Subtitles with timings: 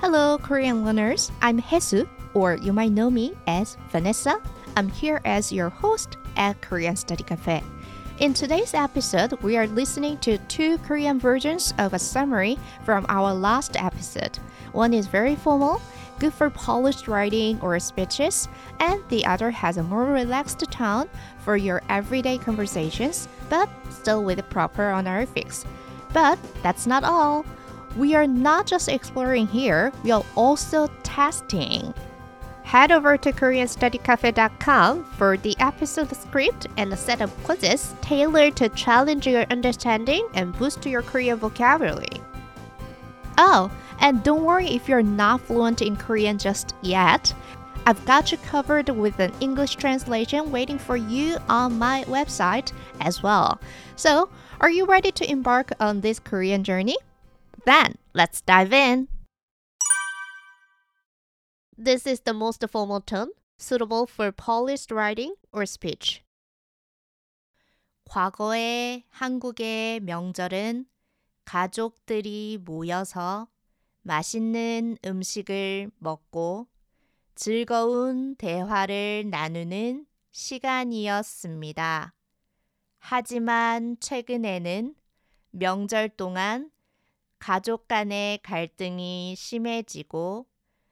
[0.00, 1.32] Hello, Korean learners.
[1.42, 4.40] I'm Hesu, or you might know me as Vanessa.
[4.76, 7.64] I'm here as your host at Korean Study Cafe.
[8.20, 13.34] In today's episode, we are listening to two Korean versions of a summary from our
[13.34, 14.38] last episode.
[14.70, 15.82] One is very formal,
[16.20, 21.08] good for polished writing or speeches, and the other has a more relaxed tone
[21.40, 25.64] for your everyday conversations, but still with proper honorifics.
[26.12, 27.44] But that's not all.
[27.96, 31.94] We are not just exploring here, we are also testing.
[32.62, 38.68] Head over to KoreanStudyCafe.com for the episode script and a set of quizzes tailored to
[38.68, 42.20] challenge your understanding and boost your Korean vocabulary.
[43.38, 47.32] Oh, and don't worry if you're not fluent in Korean just yet.
[47.86, 53.22] I've got you covered with an English translation waiting for you on my website as
[53.22, 53.58] well.
[53.96, 54.28] So,
[54.60, 56.98] are you ready to embark on this Korean journey?
[57.64, 59.08] Then, let's dive in.
[61.76, 66.22] This is the most formal tone, suitable for polished writing or speech.
[68.04, 70.86] 과거의 한국의 명절은
[71.44, 73.48] 가족들이 모여서
[74.02, 76.66] 맛있는 음식을 먹고
[77.34, 82.14] 즐거운 대화를 나누는 시간이었습니다.
[82.98, 84.94] 하지만 최근에는
[85.50, 86.70] 명절 동안
[87.38, 90.46] 가족 간의 갈등이 심해지고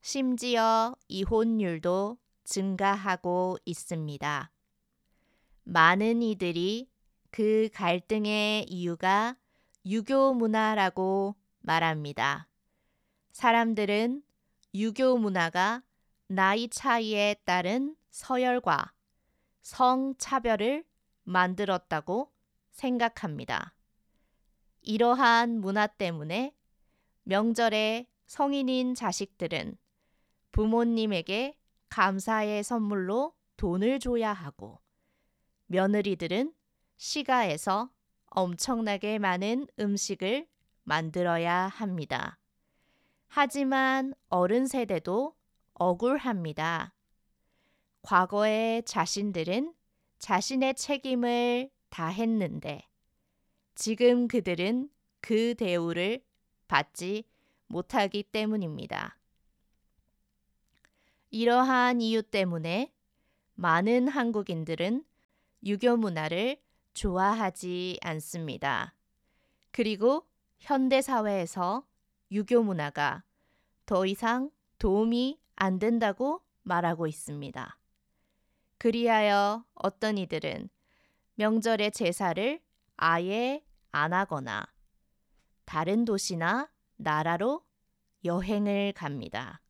[0.00, 4.50] 심지어 이혼율도 증가하고 있습니다.
[5.64, 6.88] 많은 이들이
[7.30, 9.36] 그 갈등의 이유가
[9.84, 12.48] 유교 문화라고 말합니다.
[13.32, 14.22] 사람들은
[14.74, 15.82] 유교 문화가
[16.26, 18.92] 나이 차이에 따른 서열과
[19.62, 20.84] 성차별을
[21.24, 22.32] 만들었다고
[22.70, 23.74] 생각합니다.
[24.82, 26.54] 이러한 문화 때문에
[27.24, 29.76] 명절에 성인인 자식들은
[30.52, 31.58] 부모님에게
[31.88, 34.80] 감사의 선물로 돈을 줘야 하고
[35.66, 36.52] 며느리들은
[36.96, 37.90] 시가에서
[38.26, 40.46] 엄청나게 많은 음식을
[40.84, 42.38] 만들어야 합니다.
[43.28, 45.34] 하지만 어른 세대도
[45.74, 46.94] 억울합니다.
[48.02, 49.74] 과거의 자신들은
[50.18, 52.87] 자신의 책임을 다했는데
[53.78, 54.90] 지금 그들은
[55.20, 56.24] 그 대우를
[56.66, 57.22] 받지
[57.68, 59.16] 못하기 때문입니다.
[61.30, 62.92] 이러한 이유 때문에
[63.54, 65.04] 많은 한국인들은
[65.64, 66.60] 유교 문화를
[66.94, 68.96] 좋아하지 않습니다.
[69.70, 70.26] 그리고
[70.58, 71.86] 현대 사회에서
[72.32, 73.22] 유교 문화가
[73.86, 74.50] 더 이상
[74.80, 77.78] 도움이 안 된다고 말하고 있습니다.
[78.78, 80.68] 그리하여 어떤 이들은
[81.36, 82.60] 명절의 제사를
[82.96, 83.62] 아예
[83.98, 84.66] 안 하거나
[85.64, 87.64] 다른 도시나 나라로
[88.24, 89.60] 여행을 갑니다.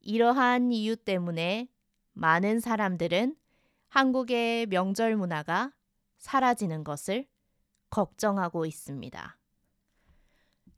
[0.00, 1.68] 이러한 이유 때문에
[2.12, 3.36] 많은 사람들은
[3.88, 5.72] 한국의 명절 문화가
[6.18, 7.26] 사라지는 것을
[7.90, 9.38] 걱정하고 있습니다.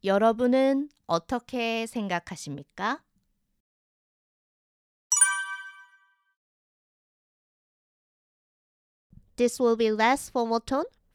[0.05, 3.03] 여러분은 어떻게 생각하십니까?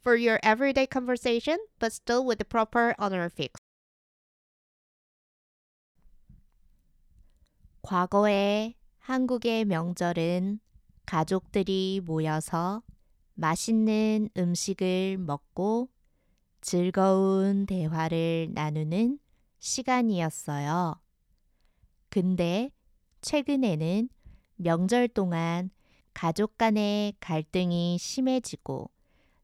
[0.02, 3.60] For your everyday conversation, but still with the proper honorifics.
[7.82, 10.60] 과거에 한국의 명절은
[11.06, 12.84] 가족들이 모여서
[13.34, 15.90] 맛있는 음식을 먹고
[16.62, 19.18] 즐거운 대화를 나누는
[19.60, 21.02] 시간이었어요.
[22.10, 22.70] 근데
[23.22, 24.10] 최근에는
[24.58, 25.72] 명절 동안
[26.14, 28.92] 가족 간의 갈등이 심해지고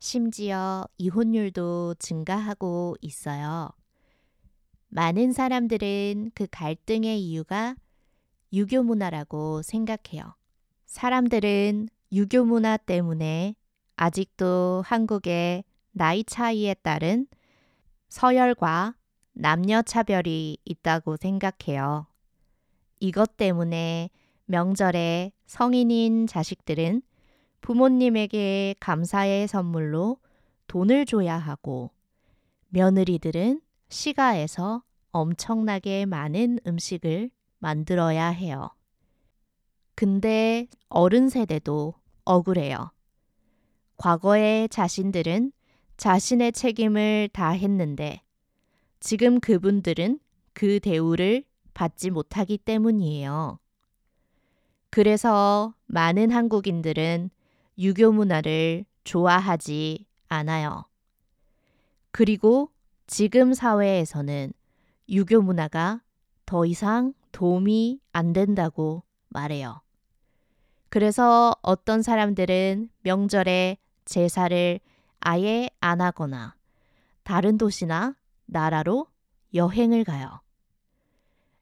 [0.05, 3.71] 심지어 이혼율도 증가하고 있어요.
[4.89, 7.75] 많은 사람들은 그 갈등의 이유가
[8.53, 10.35] 유교 문화라고 생각해요.
[10.85, 13.55] 사람들은 유교 문화 때문에
[13.95, 17.25] 아직도 한국의 나이 차이에 따른
[18.07, 18.93] 서열과
[19.33, 22.05] 남녀 차별이 있다고 생각해요.
[22.99, 24.11] 이것 때문에
[24.45, 27.01] 명절에 성인인 자식들은
[27.65, 30.19] 부모님에게 감사의 선물로
[30.67, 31.89] 돈을 줘야 하고
[32.69, 33.59] 며느리들은
[33.89, 38.69] 시가에서 엄청나게 많은 음식을 만들어야 해요.
[39.95, 42.91] 근데 어른 세대도 억울해요.
[43.97, 45.51] 과거의 자신들은
[45.97, 48.21] 자신의 책임을 다 했는데
[48.99, 50.19] 지금 그분들은
[50.53, 53.57] 그 대우를 받지 못하기 때문이에요.
[54.91, 57.31] 그래서 많은 한국인들은
[57.77, 60.85] 유교 문화를 좋아하지 않아요.
[62.11, 62.71] 그리고
[63.07, 64.53] 지금 사회에서는
[65.09, 66.01] 유교 문화가
[66.45, 69.81] 더 이상 도움이 안 된다고 말해요.
[70.89, 74.79] 그래서 어떤 사람들은 명절에 제사를
[75.19, 76.55] 아예 안 하거나
[77.23, 79.07] 다른 도시나 나라로
[79.53, 80.39] 여행을 가요.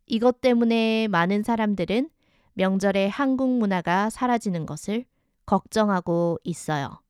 [0.05, 2.09] 이것 때문에 많은 사람들은
[2.53, 5.05] 명절에 한국 문화가 사라지는 것을
[5.46, 7.00] 걱정하고 있어요.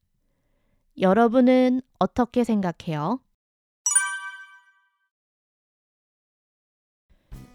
[1.00, 3.20] 여러분은 어떻게 생각해요?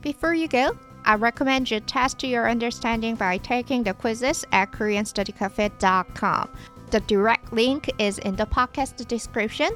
[0.01, 6.49] Before you go, I recommend you test your understanding by taking the quizzes at koreanstudycafe.com.
[6.91, 9.71] The direct link is in the podcast description.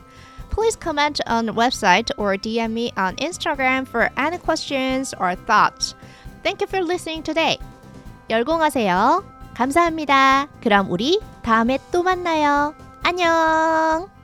[0.50, 5.96] Please comment on the website or DM me on Instagram for any questions or thoughts.
[6.44, 7.58] Thank you for listening today.
[8.30, 9.24] 열공하세요.
[9.63, 10.49] 감사합니다.
[10.61, 12.75] 그럼 우리 다음에 또 만나요.
[13.05, 14.22] 안녕!